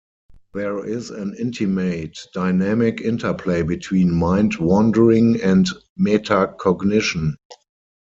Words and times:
There 0.55 0.83
is 0.83 1.11
an 1.11 1.35
intimate, 1.39 2.17
dynamic 2.33 3.01
interplay 3.01 3.61
between 3.61 4.09
mind 4.09 4.55
wandering 4.55 5.39
and 5.43 5.67
metacognition. 5.95 7.35